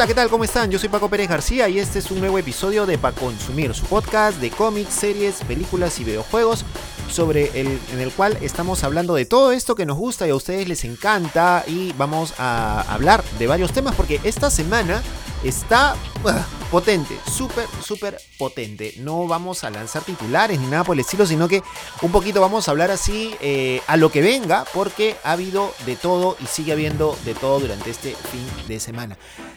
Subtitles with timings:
[0.00, 0.30] Hola, ¿qué tal?
[0.30, 0.70] ¿Cómo están?
[0.70, 3.84] Yo soy Paco Pérez García y este es un nuevo episodio de Pa Consumir, su
[3.84, 6.64] podcast de cómics, series, películas y videojuegos
[7.10, 10.34] sobre el, en el cual estamos hablando de todo esto que nos gusta y a
[10.34, 15.02] ustedes les encanta y vamos a hablar de varios temas porque esta semana
[15.44, 15.94] está
[16.24, 16.30] uh,
[16.70, 18.94] potente, súper, súper potente.
[18.98, 21.62] No vamos a lanzar titulares ni nada por el estilo, sino que
[22.02, 25.96] un poquito vamos a hablar así eh, a lo que venga, porque ha habido de
[25.96, 29.16] todo y sigue habiendo de todo durante este fin de semana.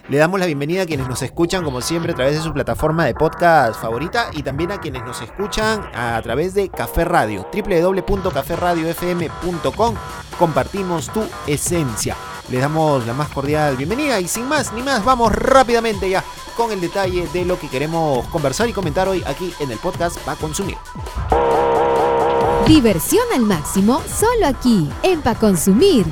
[0.10, 3.06] Le damos la bienvenida a quienes nos escuchan, como siempre, a través de su plataforma
[3.06, 9.96] de podcast favorita y también a quienes nos escuchan a través de Café Radio, www.caferradiofm.com.
[10.38, 12.18] Compartimos tu esencia.
[12.50, 16.24] Les damos la más cordial bienvenida y sin más ni más, vamos rápidamente ya
[16.56, 20.18] con el detalle de lo que queremos conversar y comentar hoy aquí en el podcast
[20.20, 20.78] para consumir.
[22.68, 26.06] Diversión al máximo solo aquí en Pa Consumir.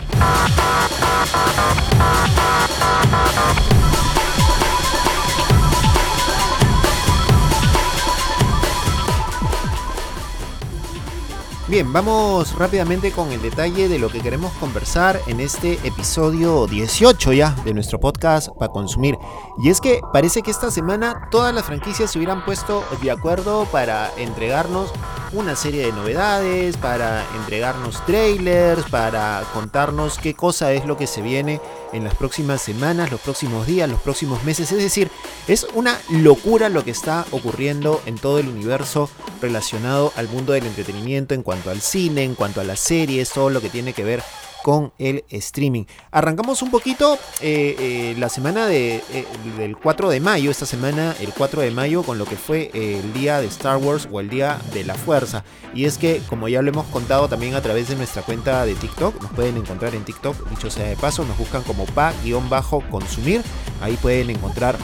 [11.72, 17.32] Bien, vamos rápidamente con el detalle de lo que queremos conversar en este episodio 18
[17.32, 19.18] ya de nuestro podcast para consumir.
[19.58, 23.64] Y es que parece que esta semana todas las franquicias se hubieran puesto de acuerdo
[23.72, 24.92] para entregarnos
[25.34, 31.22] una serie de novedades, para entregarnos trailers, para contarnos qué cosa es lo que se
[31.22, 31.62] viene
[31.94, 34.72] en las próximas semanas, los próximos días, los próximos meses.
[34.72, 35.10] Es decir,
[35.48, 39.10] es una locura lo que está ocurriendo en todo el universo
[39.42, 43.50] relacionado al mundo del entretenimiento en cuanto al cine, en cuanto a las series, todo
[43.50, 44.24] lo que tiene que ver
[44.64, 45.86] con el streaming.
[46.12, 49.26] Arrancamos un poquito eh, eh, la semana de, eh,
[49.58, 53.14] del 4 de mayo, esta semana el 4 de mayo, con lo que fue el
[53.14, 55.44] día de Star Wars o el día de la fuerza.
[55.74, 58.76] Y es que, como ya lo hemos contado también a través de nuestra cuenta de
[58.76, 63.42] TikTok, nos pueden encontrar en TikTok, dicho sea de paso, nos buscan como pa-consumir,
[63.82, 64.78] ahí pueden encontrar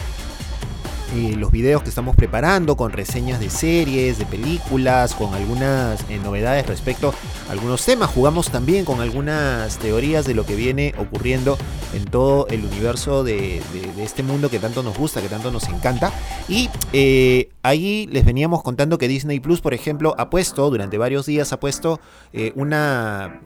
[1.16, 6.20] eh, los videos que estamos preparando con reseñas de series, de películas, con algunas eh,
[6.22, 7.14] novedades respecto
[7.48, 8.10] a algunos temas.
[8.10, 11.58] Jugamos también con algunas teorías de lo que viene ocurriendo
[11.94, 13.62] en todo el universo de,
[14.00, 16.12] este mundo que tanto nos gusta, que tanto nos encanta.
[16.50, 21.26] Y eh, ahí les veníamos contando que Disney Plus, por ejemplo, ha puesto, durante varios
[21.26, 22.02] días, ha puesto
[22.56, 23.42] una,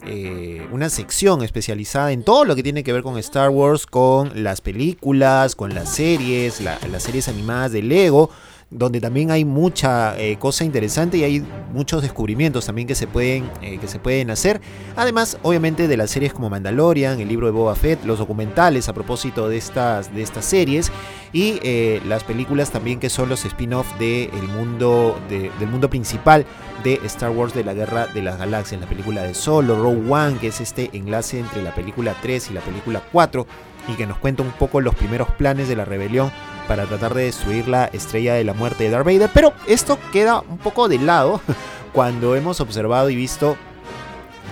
[0.71, 4.61] una sección especializada en todo lo que tiene que ver con Star Wars, con las
[4.61, 8.29] películas, con las series, las series animadas de Lego,
[8.71, 13.49] donde también hay mucha eh, cosa interesante y hay muchos descubrimientos también que se, pueden,
[13.61, 14.61] eh, que se pueden hacer.
[14.95, 18.93] Además, obviamente, de las series como Mandalorian, el libro de Boba Fett, los documentales a
[18.93, 20.89] propósito de estas, de estas series
[21.33, 26.45] y eh, las películas también que son los spin-off de mundo, del mundo principal
[26.83, 30.37] de Star Wars de la Guerra de las Galaxias, la película de Solo, Rogue One,
[30.39, 33.45] que es este enlace entre la película 3 y la película 4
[33.87, 36.31] y que nos cuenta un poco los primeros planes de la rebelión
[36.67, 39.29] para tratar de destruir la estrella de la muerte de Darth Vader.
[39.33, 41.41] Pero esto queda un poco de lado
[41.93, 43.57] cuando hemos observado y visto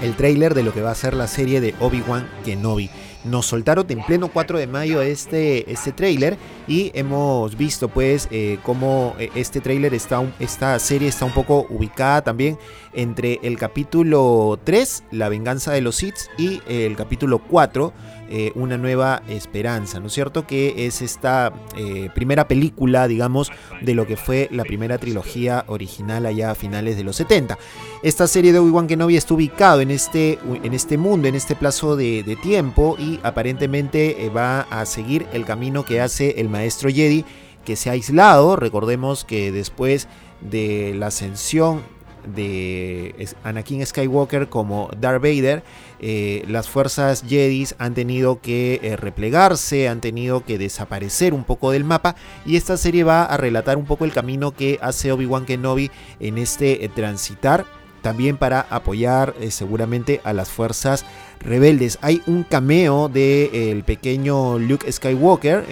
[0.02, 2.90] el tráiler de lo que va a ser la serie de Obi-Wan Kenobi.
[3.26, 6.38] Nos soltaron en pleno 4 de mayo este, este tráiler
[6.70, 11.68] y hemos visto pues eh, cómo eh, este tráiler está, esta serie está un poco
[11.70, 12.58] ubicada también
[12.94, 17.94] entre el capítulo 3, La venganza de los Sith, y el capítulo 4,
[18.32, 20.46] eh, una nueva esperanza, ¿no es cierto?
[20.46, 23.52] Que es esta eh, primera película, digamos,
[23.82, 27.58] de lo que fue la primera trilogía original allá a finales de los 70.
[28.04, 31.96] Esta serie de Obi-Wan Kenobi está ubicado en este, en este mundo, en este plazo
[31.96, 37.26] de, tiempo y aparentemente eh, va a seguir el camino que hace el maestro Jedi
[37.66, 38.56] que se ha aislado.
[38.56, 40.08] Recordemos que después
[40.40, 41.82] de la ascensión
[42.28, 45.64] de Anakin Skywalker como Darth Vader,
[46.02, 51.72] eh, las fuerzas Jedi han tenido que eh, replegarse, han tenido que desaparecer un poco
[51.72, 52.16] del mapa
[52.46, 56.38] y esta serie va a relatar un poco el camino que hace Obi-Wan Kenobi en
[56.38, 57.66] este eh, transitar
[58.02, 61.06] también para apoyar seguramente a las fuerzas
[61.42, 62.00] rebeldes.
[62.02, 65.66] Hay un cameo del el pequeño Luke Skywalker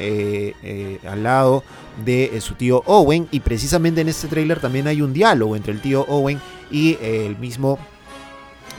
[1.07, 1.63] al lado
[2.03, 5.79] de su tío Owen y precisamente en este tráiler también hay un diálogo entre el
[5.79, 7.79] tío Owen y el mismo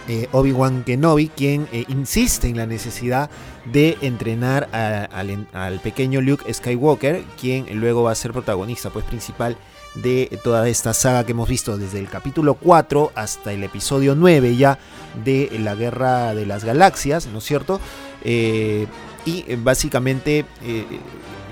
[0.09, 3.29] eh, Obi-Wan Kenobi, quien eh, insiste en la necesidad
[3.67, 9.59] de entrenar al, pequeño Luke Skywalker, quien luego va a ser protagonista pues, principal
[9.97, 14.57] de toda esta saga que hemos visto desde el capítulo 4 hasta el episodio 9
[14.57, 14.79] ya
[15.25, 17.79] de la Guerra de las Galaxias, ¿no es cierto?
[18.25, 18.87] Eh,
[19.27, 20.47] y básicamente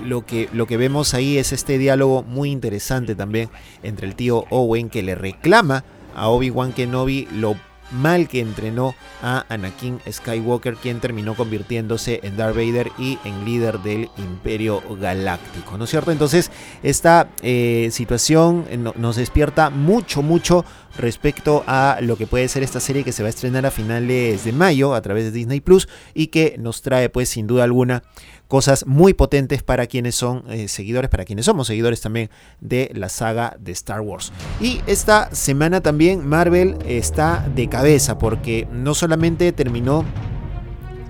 [0.03, 3.49] lo, que, lo que vemos ahí es este diálogo muy interesante también
[3.83, 5.83] entre el tío Owen que le reclama
[6.15, 7.55] a Obi-Wan Kenobi lo
[7.91, 13.79] mal que entrenó a Anakin Skywalker, quien terminó convirtiéndose en Darth Vader y en líder
[13.79, 16.11] del Imperio Galáctico, ¿no es cierto?
[16.11, 16.51] Entonces,
[16.83, 20.65] esta eh, situación eh, nos despierta mucho, mucho
[20.97, 24.43] respecto a lo que puede ser esta serie que se va a estrenar a finales
[24.43, 28.03] de mayo a través de Disney Plus y que nos trae, pues, sin duda alguna,
[28.47, 32.29] cosas muy potentes para quienes son eh, seguidores, para quienes somos seguidores también
[32.61, 34.31] de la saga de Star Wars.
[34.61, 40.05] Y esta semana también Marvel está de cabeza porque no solamente terminó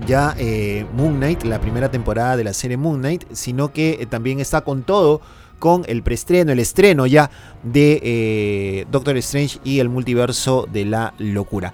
[0.06, 4.06] ya eh, Moon Knight, la primera temporada de la serie Moon Knight, sino que eh,
[4.06, 5.22] también está con todo
[5.60, 7.31] con el preestreno, el estreno ya
[7.63, 11.74] de Doctor Strange y el multiverso de la locura.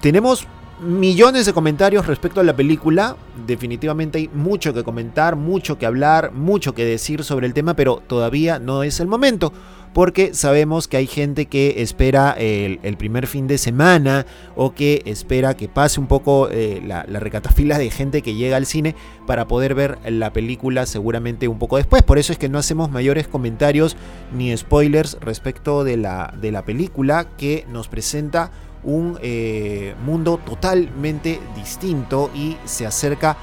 [0.00, 0.48] Tenemos
[0.80, 3.16] millones de comentarios respecto a la película.
[3.46, 8.02] Definitivamente hay mucho que comentar, mucho que hablar, mucho que decir sobre el tema, pero
[8.06, 9.52] todavía no es el momento.
[9.94, 15.56] Porque sabemos que hay gente que espera el, primer fin de semana o que espera
[15.56, 18.94] que pase un poco eh, la, recatafila de gente que llega al cine
[19.26, 22.02] para poder ver la película seguramente un poco después.
[22.02, 23.96] Por eso es que no hacemos mayores comentarios
[24.32, 28.52] ni spoilers respecto de la, de la película que nos presenta
[28.84, 33.36] un eh, mundo totalmente distinto y se acerca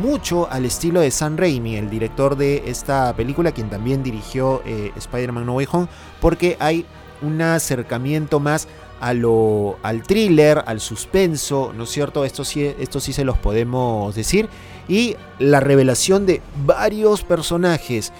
[0.00, 4.92] mucho al estilo de Sam Raimi, el director de esta película, quien también dirigió eh,
[4.96, 5.88] Spider-Man No Way Home,
[6.20, 6.86] porque hay
[7.22, 8.68] un acercamiento más
[9.00, 12.24] a lo, al thriller, al suspenso, ¿no es cierto?
[12.24, 14.48] Esto sí, esto sí se los podemos decir.
[14.88, 18.12] Y la revelación de varios personajes.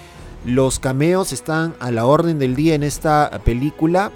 [0.45, 4.11] Los cameos están a la orden del día en esta película.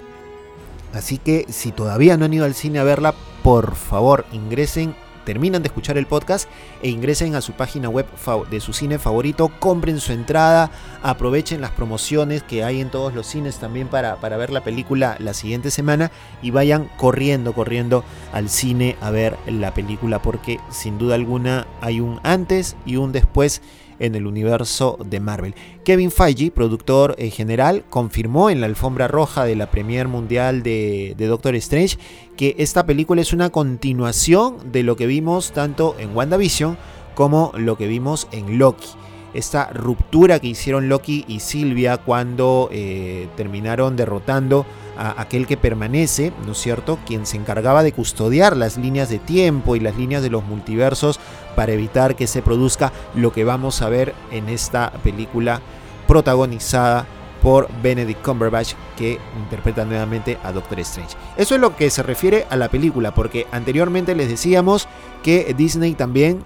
[0.95, 3.13] Así que si todavía no han ido al cine a verla,
[3.43, 4.95] por favor ingresen,
[5.25, 6.47] terminan de escuchar el podcast
[6.81, 8.05] e ingresen a su página web
[8.49, 10.71] de su cine favorito, compren su entrada,
[11.03, 15.17] aprovechen las promociones que hay en todos los cines también para, para ver la película
[15.19, 16.11] la siguiente semana
[16.41, 21.99] y vayan corriendo, corriendo al cine a ver la película porque sin duda alguna hay
[21.99, 23.61] un antes y un después
[23.99, 25.55] en el universo de Marvel.
[25.83, 31.15] Kevin Feige, productor eh, general, confirmó en la alfombra roja de la Premier Mundial de,
[31.17, 31.97] Doctor Strange
[32.37, 36.77] que esta película es una continuación de lo que vimos tanto en WandaVision
[37.15, 38.89] como lo que vimos en Loki
[39.35, 44.65] esta ruptura que hicieron Loki y Silvia cuando eh, terminaron derrotando
[44.97, 49.19] a aquel que permanece, ¿no es cierto?, quien se encargaba de custodiar las líneas de
[49.19, 51.19] tiempo y las líneas de los multiversos
[51.55, 55.61] para evitar que se produzca lo que vamos a ver en esta película
[56.07, 57.05] protagonizada
[57.41, 61.15] por Benedict Cumberbatch que interpreta nuevamente a Doctor Strange.
[61.37, 64.87] Eso es lo que se refiere a la película, porque anteriormente les decíamos
[65.21, 66.39] que Disney también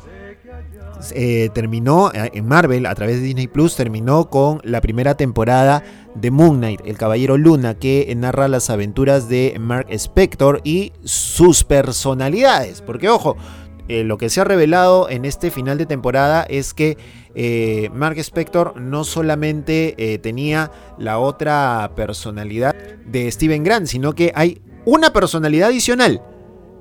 [1.14, 5.84] eh, terminó eh, en Marvel a través de Disney Plus, terminó con la primera temporada
[6.16, 11.64] de Moon Knight, el Caballero Luna, que narra las aventuras de Mark Spector y sus
[11.64, 12.82] personalidades.
[12.82, 13.38] Porque ojo,
[13.88, 16.98] eh, lo que se ha revelado en este final de temporada es que
[17.94, 22.76] Mark Spector no solamente tenía la otra personalidad
[23.06, 26.22] de Steven Grant, sino que hay una personalidad adicional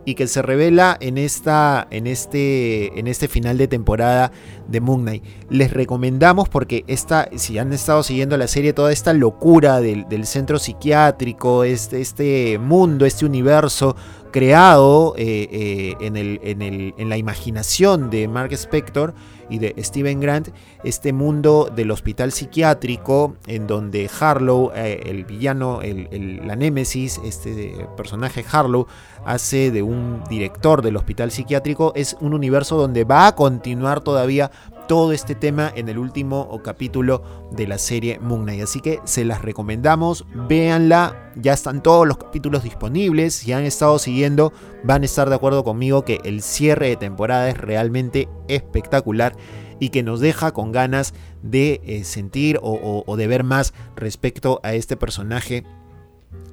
[0.08, 4.32] y que se revela en, esta, en, este, en este final de temporada
[4.66, 5.22] de Moon Knight.
[5.50, 10.58] Les recomendamos porque esta, si han estado siguiendo la serie, toda esta locura del, centro
[10.58, 13.96] psiquiátrico, este, este mundo, este universo
[14.30, 19.12] creado eh, eh, en, el, en, el, en, la imaginación de Mark Spector
[19.48, 20.48] y de Steven Grant,
[20.84, 27.74] este mundo del hospital psiquiátrico en donde Harlow, eh, el villano, el, la némesis, este
[27.96, 28.86] personaje Harlow,
[29.24, 34.50] hace de un director del hospital psiquiátrico, es un universo donde va a continuar todavía
[34.88, 38.62] todo este tema en el último capítulo de la serie Moon Knight.
[38.62, 44.00] Así que se las recomendamos, véanla, ya están todos los capítulos disponibles, si han estado
[44.00, 44.52] siguiendo
[44.82, 49.36] van a estar de acuerdo conmigo que el cierre de temporada es realmente espectacular
[49.78, 54.74] y que nos deja con ganas de eh, sentir o de ver más respecto a
[54.74, 55.64] este personaje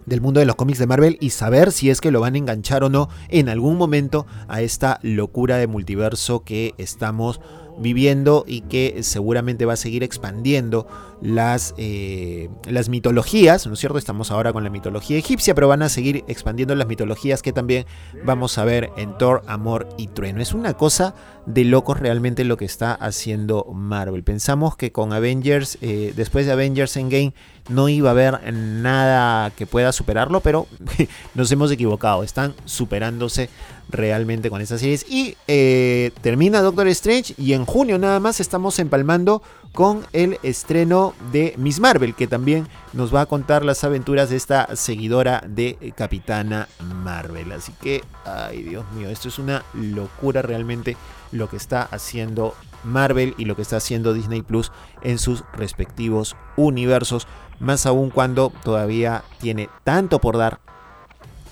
[0.06, 2.38] del mundo de los cómics de Marvel y saber si es que lo van a
[2.38, 7.42] enganchar o no en algún momento a esta locura de multiverso que estamos
[7.78, 10.88] viviendo y que seguramente va a seguir expandiendo
[11.26, 13.98] las, eh, las mitologías, ¿no es cierto?
[13.98, 17.86] Estamos ahora con la mitología egipcia, pero van a seguir expandiendo las mitologías que también
[18.24, 20.40] vamos a ver en Thor, Amor y Trueno.
[20.42, 21.16] Es una cosa
[21.48, 24.24] de locos realmente lo que está haciendo Marvel.
[24.24, 27.34] Pensamos que con Avengers, eh, después de Avengers Endgame,
[27.70, 30.68] no iba a haber nada que pueda superarlo, pero
[31.34, 32.24] nos hemos equivocado.
[32.24, 33.50] Están superándose
[33.90, 35.06] realmente con estas series.
[35.10, 39.42] Y eh, termina Doctor Strange y en junio nada más estamos empalmando
[39.76, 44.38] con el estreno de Miss Marvel, que también nos va a contar las aventuras de
[44.38, 46.68] esta seguidora de Capitana
[47.04, 47.52] Marvel.
[47.52, 50.98] Así que, ay Dios mío, esto es una locura realmente
[51.32, 52.56] lo que está haciendo
[52.86, 54.72] Marvel y lo que está haciendo Disney Plus
[55.04, 57.28] en sus respectivos universos,
[57.60, 60.60] más aún cuando todavía tiene tanto por dar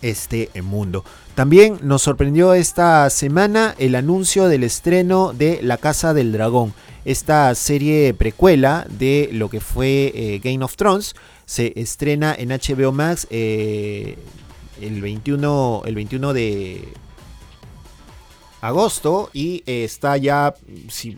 [0.01, 1.03] este mundo.
[1.35, 6.73] También nos sorprendió esta semana el anuncio del estreno de La Casa del Dragón,
[7.05, 11.15] esta serie precuela de lo que fue eh, Game of Thrones.
[11.45, 14.17] Se estrena en HBO Max eh,
[14.81, 16.87] el, 21, el 21 de
[18.61, 20.55] agosto y eh, está ya,
[20.89, 21.17] si,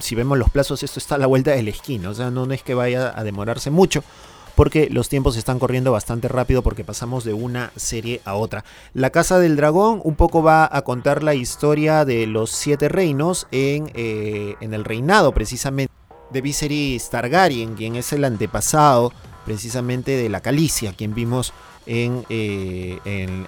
[0.00, 2.50] si vemos los plazos, esto está a la vuelta de la esquina, o sea, no
[2.50, 4.02] es que vaya a demorarse mucho
[4.56, 8.64] porque los tiempos están corriendo bastante rápido porque pasamos de una serie a otra.
[8.94, 13.46] La Casa del Dragón un poco va a contar la historia de los siete reinos
[13.52, 15.92] en, eh, en el reinado precisamente
[16.30, 19.12] de Viserys Targaryen, quien es el antepasado
[19.44, 21.52] precisamente de la Calicia, quien vimos
[21.86, 23.46] en, eh, en,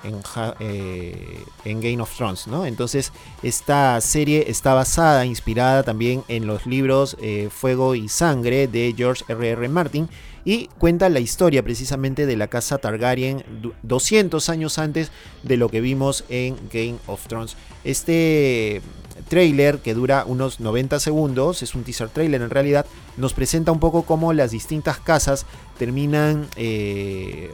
[0.60, 2.46] eh, en, Game of Thrones.
[2.46, 2.66] ¿no?
[2.66, 7.16] Entonces, esta serie está basada, inspirada también en los libros
[7.50, 9.48] Fuego y Sangre de George R.R.
[9.50, 9.68] R.
[9.68, 10.08] Martin
[10.44, 13.44] y cuenta la historia precisamente de la casa Targaryen
[13.82, 15.10] 200 años antes
[15.42, 17.56] de lo que vimos en Game of Thrones.
[17.84, 18.80] Este
[19.28, 23.80] trailer que dura unos 90 segundos, es un teaser trailer en realidad, nos presenta un
[23.80, 25.44] poco cómo las distintas casas
[25.78, 27.52] terminan eh,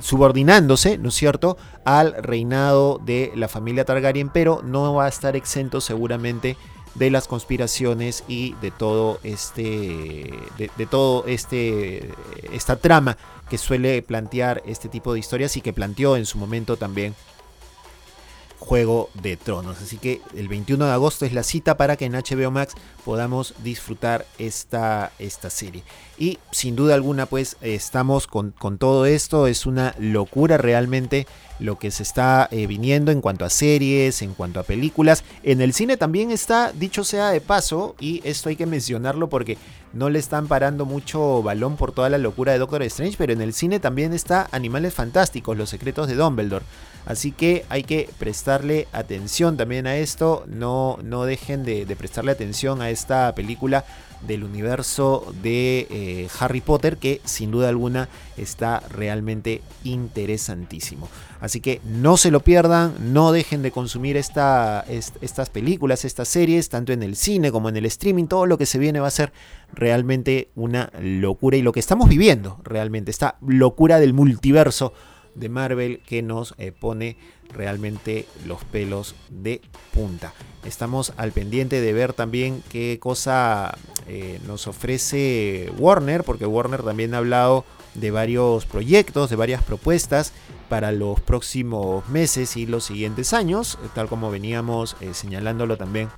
[0.00, 5.36] subordinándose, ¿no es cierto?, al reinado de la familia Targaryen, pero no va a estar
[5.36, 6.56] exento seguramente
[6.94, 12.10] de las conspiraciones y de todo este de, todo este
[12.52, 13.18] esta trama
[13.50, 17.14] que suele plantear este tipo de historias y que planteó en su momento también
[18.58, 19.80] Juego de Tronos.
[19.80, 23.54] Así que el 21 de agosto es la cita para que en HBO Max podamos
[23.62, 25.82] disfrutar esta, esta serie.
[26.18, 29.46] Y sin duda alguna, pues estamos con, con todo esto.
[29.46, 31.26] Es una locura realmente
[31.58, 35.24] lo que se está eh, viniendo en cuanto a series, en cuanto a películas.
[35.42, 39.58] En el cine también está, dicho sea de paso, y esto hay que mencionarlo porque
[39.92, 43.40] no le están parando mucho balón por toda la locura de Doctor Strange, pero en
[43.40, 46.64] el cine también está Animales Fantásticos, Los Secretos de Dumbledore.
[47.06, 52.32] Así que hay que prestarle atención también a esto, no, no dejen de, de prestarle
[52.32, 53.84] atención a esta película
[54.22, 61.08] del universo de eh, Harry Potter que sin duda alguna está realmente interesantísimo.
[61.40, 66.68] Así que no se lo pierdan, no dejen de consumir esta, estas películas, estas series,
[66.68, 69.10] tanto en el cine como en el streaming, todo lo que se viene va a
[69.10, 69.32] ser
[69.72, 74.92] realmente una locura y lo que estamos viviendo realmente, esta locura del multiverso
[75.36, 77.16] de Marvel que nos eh, pone
[77.52, 79.60] realmente los pelos de
[79.92, 80.32] punta.
[80.64, 83.78] Estamos al pendiente de ver también qué cosa
[84.08, 87.64] eh, nos ofrece Warner, porque Warner también ha hablado
[87.94, 90.32] de varios proyectos, de varias propuestas
[90.68, 96.08] para los próximos meses y los siguientes años, tal como veníamos eh, señalándolo también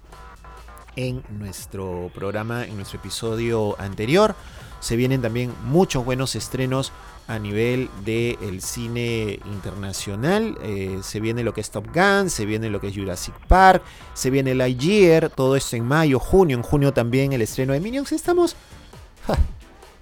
[0.96, 4.34] en nuestro programa, en nuestro episodio anterior.
[4.80, 6.92] Se vienen también muchos buenos estrenos
[7.28, 10.58] a nivel del cine internacional.
[10.62, 13.82] Eh, se viene lo que es Top Gun, se viene lo que es Jurassic Park,
[14.14, 18.10] se viene Lightyear, todo esto en mayo, junio, en junio también el estreno de Minions.
[18.12, 18.56] Estamos...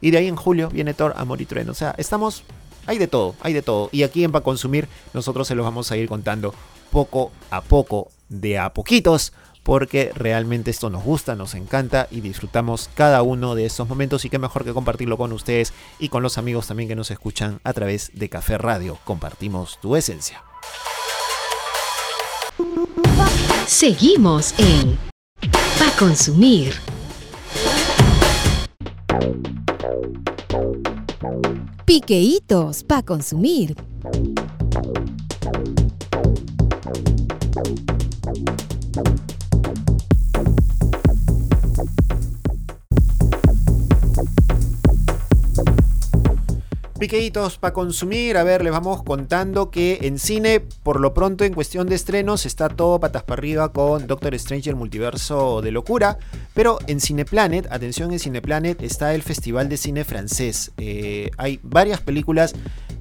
[0.00, 1.72] Y de ahí en julio viene Thor, Amor y Trueno.
[1.72, 2.44] O sea, estamos...
[2.86, 3.88] Hay de todo, hay de todo.
[3.90, 6.54] Y aquí en Pa Consumir nosotros se los vamos a ir contando
[6.92, 9.32] poco a poco, de a poquitos
[9.66, 14.30] porque realmente esto nos gusta, nos encanta y disfrutamos cada uno de estos momentos y
[14.30, 17.72] qué mejor que compartirlo con ustedes y con los amigos también que nos escuchan a
[17.72, 18.96] través de Café Radio.
[19.02, 20.44] Compartimos tu esencia.
[23.66, 24.96] Seguimos en
[25.40, 26.72] Pa Consumir.
[31.84, 33.74] Piqueitos Pa Consumir.
[47.06, 51.54] Piqueitos para consumir, a ver, les vamos contando que en cine, por lo pronto en
[51.54, 56.18] cuestión de estrenos, está todo patas para arriba con Doctor Strange el multiverso de locura,
[56.52, 60.72] pero en Cineplanet, atención en Cineplanet, está el Festival de Cine Francés.
[60.78, 62.56] Eh, hay varias películas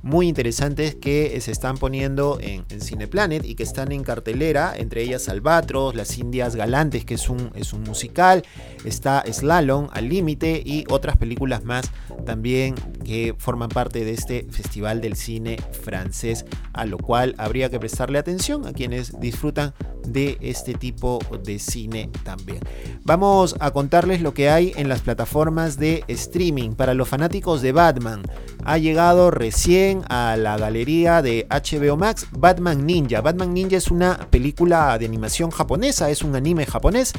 [0.06, 5.28] muy interesantes que se están poniendo en, Cineplanet y que están en cartelera, entre ellas
[5.30, 8.44] Albatros, Las Indias Galantes, que es un, es un musical,
[8.84, 11.90] está Slalom, Al Límite y otras películas más
[12.24, 17.80] también que forman parte de este Festival del Cine francés, a lo cual habría que
[17.80, 19.74] prestarle atención a quienes disfrutan
[20.08, 22.60] de este tipo de cine también.
[23.04, 27.72] Vamos a contarles lo que hay en las plataformas de streaming para los fanáticos de
[27.72, 28.24] Batman.
[28.64, 33.22] Ha llegado recién a la galería de HBO Max Batman Ninja.
[33.22, 37.14] Batman Ninja es una película de animación japonesa, es un anime japonés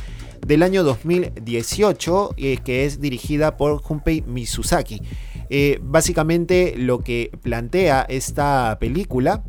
[0.47, 5.03] del año 2018 eh, que es dirigida por Junpei Mizusaki.
[5.51, 9.45] Eh, básicamente lo que plantea esta película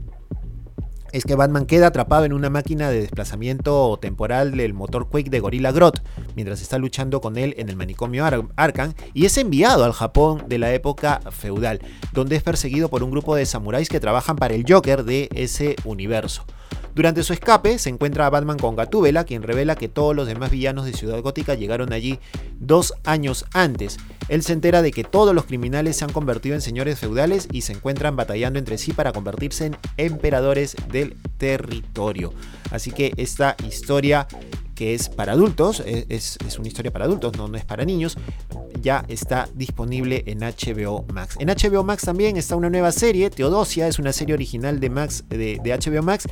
[1.17, 5.39] es que Batman queda atrapado en una máquina de desplazamiento temporal del motor Quake de
[5.39, 5.95] Gorilla Grodd
[6.36, 8.24] mientras está luchando con él en el manicomio
[8.55, 11.81] Arkham y es enviado al Japón de la época feudal,
[12.13, 15.75] donde es perseguido por un grupo de samuráis que trabajan para el Joker de ese
[15.86, 16.45] universo.
[16.97, 20.49] Durante su escape se encuentra a Batman con Gatúbela, quien revela que todos los demás
[20.49, 22.17] villanos de Ciudad Gótica llegaron allí
[22.59, 23.99] dos años antes.
[24.29, 27.61] Él se entera de que todos los criminales se han convertido en señores feudales y
[27.61, 32.33] se encuentran batallando entre sí para convertirse en emperadores del territorio.
[32.71, 34.27] Así que esta historia
[34.77, 38.15] que es para adultos, es, una historia para adultos, no, no es para niños,
[38.79, 41.35] ya está disponible en HBO Max.
[41.39, 45.23] En HBO Max también está una nueva serie, Teodosia, es una serie original de, Max,
[45.29, 46.27] de, HBO Max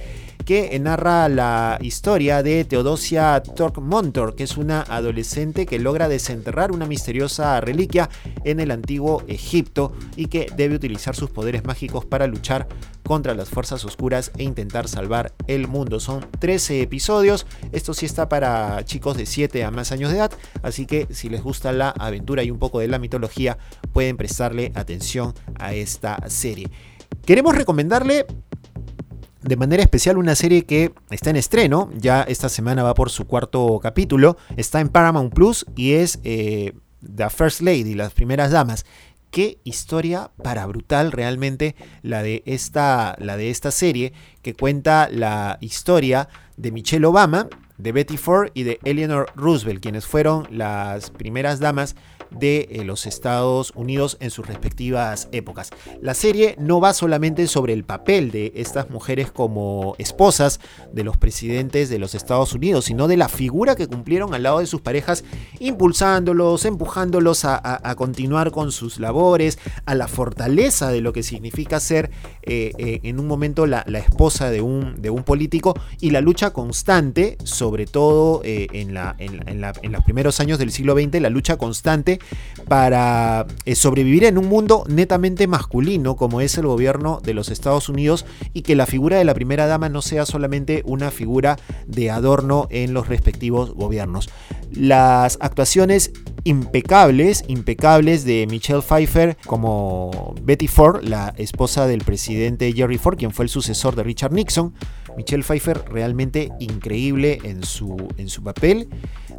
[0.45, 3.41] que narra la historia de Teodosia
[3.81, 8.11] Montor, que es una adolescente que logra desenterrar una misteriosa reliquia
[8.43, 12.67] en el antiguo Egipto y que debe utilizar sus poderes mágicos para luchar
[13.03, 15.99] contra las fuerzas oscuras e intentar salvar el mundo.
[15.99, 20.31] Son 13 episodios, esto sí está para chicos de 7 a más años de edad,
[20.61, 23.57] así que si les gusta la aventura y un poco de la mitología,
[23.93, 26.69] pueden prestarle atención a esta serie.
[27.25, 28.27] Queremos recomendarle
[29.45, 33.27] de manera especial una serie que está en estreno, ya esta semana va por su
[33.27, 36.73] cuarto capítulo, está en Paramount Plus y es eh,
[37.15, 38.85] The First Lady, las primeras damas.
[39.29, 45.59] Qué historia para brutal realmente la de esta, la de esta serie que cuenta la
[45.61, 51.59] historia de Michelle Obama, de Betty Ford y de Eleanor Roosevelt, quienes fueron las primeras
[51.59, 51.95] damas
[52.31, 55.71] de eh, los Estados Unidos en sus respectivas épocas.
[56.01, 60.59] La serie no va solamente sobre el papel de estas mujeres como esposas
[60.91, 64.59] de los presidentes de los Estados Unidos, sino de la figura que cumplieron al lado
[64.59, 65.23] de sus parejas,
[65.59, 72.11] impulsándolos, empujándolos a, continuar con sus labores, a la fortaleza de lo que significa ser
[72.43, 76.51] eh, eh, en un momento la, esposa de un, de un, político y la lucha
[76.51, 82.14] constante, sobre todo en, la, en los primeros años del siglo XX, la lucha constante
[82.67, 87.89] para eh, sobrevivir en un mundo netamente masculino como es el gobierno de los Estados
[87.89, 92.09] Unidos y que la figura de la primera dama no sea solamente una figura de
[92.09, 94.29] adorno en los respectivos gobiernos.
[94.71, 96.11] Las actuaciones
[96.43, 103.31] impecables, impecables de Michelle Pfeiffer como Betty Ford, la esposa del presidente Jerry Ford, quien
[103.31, 104.73] fue el sucesor de Richard Nixon.
[105.17, 108.89] Michelle Pfeiffer realmente increíble en su, en su papel.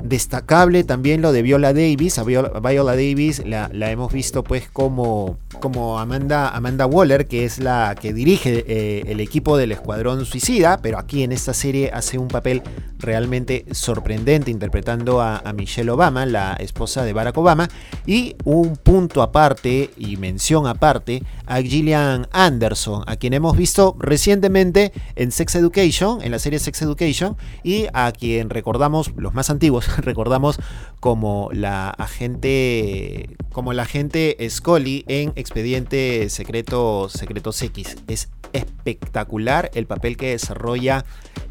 [0.03, 2.19] Destacable también lo de Viola Davis.
[2.19, 7.95] A Viola, Davis la, hemos visto pues como, como Amanda, Amanda Waller, que es la
[8.01, 12.29] que dirige eh, el equipo del Escuadrón Suicida, pero aquí en esta serie hace un
[12.29, 12.63] papel
[12.99, 17.69] realmente sorprendente interpretando a, a Michelle Obama, la esposa de Barack Obama.
[18.07, 24.93] Y un punto aparte y mención aparte a Gillian Anderson, a quien hemos visto recientemente
[25.15, 29.86] en Sex Education, en la serie Sex Education, y a quien recordamos, los más antiguos,
[29.99, 30.59] recordamos
[31.01, 37.97] como la agente, como la agente Scully en Expediente Secreto, Secretos X.
[38.09, 41.05] Es espectacular el papel que desarrolla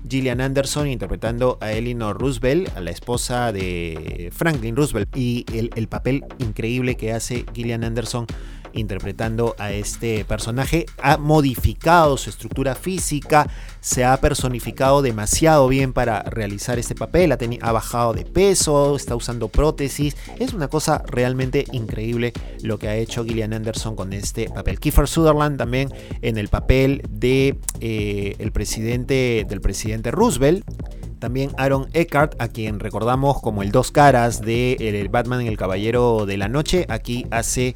[0.10, 5.88] Gillian Anderson interpretando a Eleanor Roosevelt, a la esposa de Franklin Roosevelt, y el, el
[5.88, 8.28] papel increíble que hace Gillian Anderson
[8.75, 10.85] interpretando a este personaje.
[11.01, 13.47] Ha modificado su estructura física,
[13.79, 19.47] se ha personificado demasiado bien para realizar este papel, ha, bajado de peso, está usando
[19.47, 20.15] prótesis.
[20.39, 24.79] Es una cosa realmente increíble lo que ha hecho Gillian Anderson con este papel.
[24.79, 25.89] Kiefer Sutherland también
[26.21, 30.65] en el papel de eh, el presidente del presidente Roosevelt.
[31.19, 35.57] También Aaron Eckhart, a quien recordamos como el dos caras de el Batman en el
[35.57, 37.75] Caballero de la Noche, aquí hace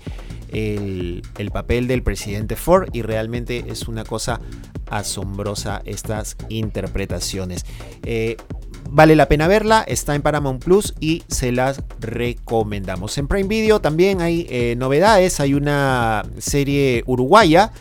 [0.51, 4.39] el, papel del presidente Ford y realmente es una cosa
[4.89, 7.65] asombrosa estas interpretaciones.
[8.03, 8.37] Eh,
[8.89, 13.17] vale la pena verla, está en Paramount Plus y se las recomendamos.
[13.17, 17.71] En Prime Video también hay eh, novedades, hay una serie uruguaya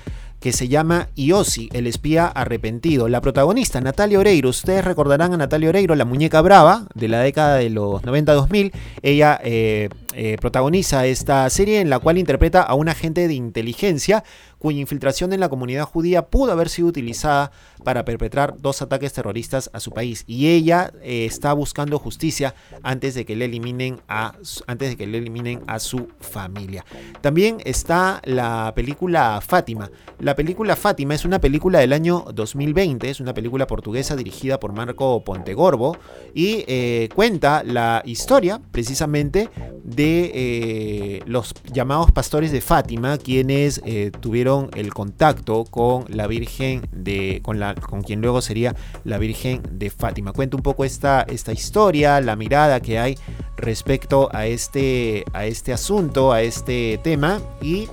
[0.40, 3.08] que se llama Iosi, el espía arrepentido.
[3.08, 4.50] La protagonista, Natalia Oreiro.
[4.50, 8.72] Ustedes recordarán a Natalia Oreiro, la muñeca brava de la década de los 90-2000.
[9.02, 9.88] Ella eh,
[10.20, 14.24] eh, protagoniza esta serie en la cual interpreta a un agente de inteligencia
[14.58, 17.52] cuya infiltración en la comunidad judía pudo haber sido utilizada
[17.84, 20.24] para perpetrar dos ataques terroristas a su país.
[20.26, 24.34] Y ella eh, está buscando justicia antes de que le eliminen a,
[24.66, 26.84] antes de que le eliminen a su familia.
[27.20, 29.88] También está la película Fátima.
[30.18, 34.72] La película Fátima es una película del año 2020, es una película portuguesa dirigida por
[34.72, 35.96] Marco Pontegorbo
[36.34, 39.48] y eh, cuenta la historia precisamente
[39.84, 43.82] de eh, los llamados pastores de Fátima, quienes
[44.20, 49.62] tuvieron el contacto con la Virgen de, con, la, con quien luego sería la Virgen
[49.70, 50.32] de Fátima.
[50.32, 53.16] Cuenta un poco esta, esta historia, la mirada que hay
[53.56, 57.88] respecto a este, a este asunto, a este tema y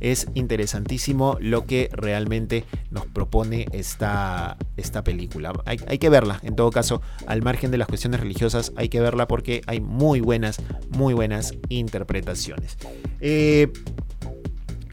[0.00, 5.52] es interesantísimo lo que realmente nos propone esta, esta película.
[5.64, 9.00] Hay, hay, que verla, en todo caso, al margen de las cuestiones religiosas, hay que
[9.00, 12.76] verla porque hay muy buenas, muy buenas interpretaciones.
[13.20, 13.72] Eh,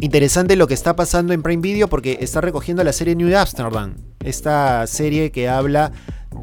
[0.01, 3.95] interesante lo que está pasando en Prime Video porque está recogiendo la serie New Amsterdam,
[4.23, 5.91] esta serie que habla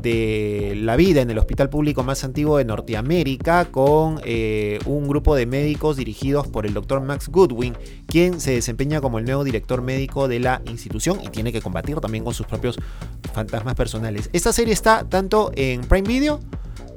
[0.02, 5.34] de la vida en el hospital público más antiguo de Norteamérica con eh, un grupo
[5.34, 7.74] de médicos dirigidos por el doctor Max Goodwin,
[8.06, 12.00] quien se desempeña como el nuevo director médico de la institución y tiene que combatir
[12.00, 12.76] también con sus propios
[13.32, 14.28] fantasmas personales.
[14.32, 16.40] Esta serie está tanto en Prime Video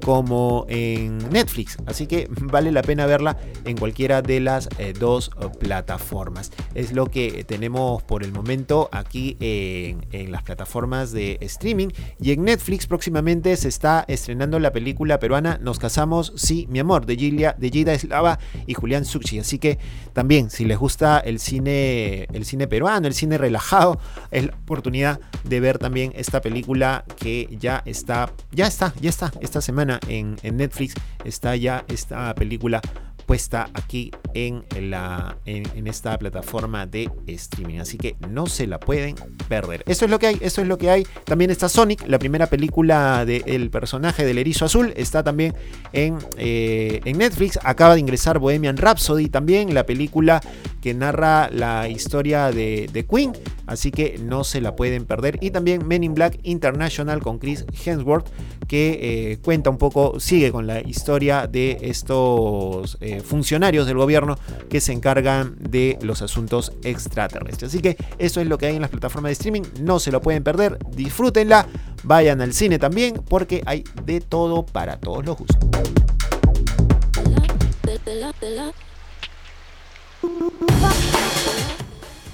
[0.05, 1.77] como en Netflix.
[1.87, 6.51] Así que vale la pena verla en cualquiera de las eh, dos plataformas.
[6.75, 11.87] Es lo que tenemos por el momento aquí en, las plataformas de streaming.
[12.21, 17.07] Y en Netflix próximamente se está estrenando la película peruana Nos casamos, sí, mi amor,
[17.07, 18.37] de, Gilia, de Gida Eslava
[18.67, 19.39] y Julián Succi.
[19.39, 19.79] Así que
[20.13, 25.19] también, si les gusta el cine, el cine peruano, el cine relajado, es la oportunidad
[25.45, 30.37] de ver también esta película que ya está, ya está, ya está esta semana en,
[30.43, 32.81] Netflix está ya esta película
[33.25, 37.79] puesta aquí en, la, en, esta plataforma de streaming.
[37.79, 39.15] Así que no se la pueden
[39.47, 39.83] perder.
[39.87, 41.07] Eso es lo que hay, eso es lo que hay.
[41.23, 44.93] También está Sonic, la primera película del personaje del erizo azul.
[44.95, 45.55] Está también
[45.91, 47.57] en, eh, en Netflix.
[47.63, 50.41] Acaba de ingresar Bohemian Rhapsody también, la película
[50.81, 53.33] que narra la historia de, de Queen
[53.67, 55.37] así que no se la pueden perder.
[55.41, 58.27] Y también Men in Black International con Chris Hemsworth,
[58.67, 64.37] que eh, cuenta un poco, sigue con la historia de estos eh, funcionarios del gobierno
[64.69, 67.71] que se encargan de los asuntos extraterrestres.
[67.71, 70.21] Así que eso es lo que hay en las plataformas de streaming, no se lo
[70.21, 71.67] pueden perder, disfrútenla,
[72.03, 75.57] vayan al cine también, porque hay de todo para todos los gustos.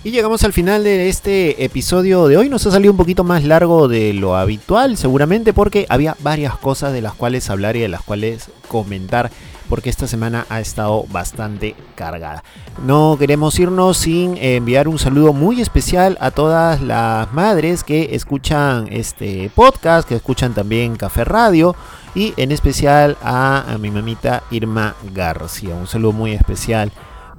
[0.04, 2.50] Y llegamos al final de este episodio de hoy.
[2.50, 6.92] Nos ha salido un poquito más largo de lo habitual, seguramente porque había varias cosas
[6.92, 9.30] de las cuales hablar y de las cuales comentar,
[9.70, 12.44] porque esta semana ha estado bastante cargada.
[12.84, 18.88] No queremos irnos sin enviar un saludo muy especial a todas las madres que escuchan
[18.90, 21.76] este podcast, que escuchan también Café Radio
[22.16, 25.76] y en especial a, a mi mamita Irma García.
[25.76, 26.92] Un saludo muy especial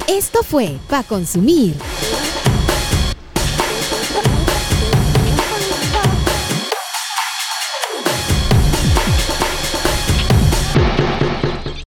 [0.09, 1.77] Esto fue Pa Consumir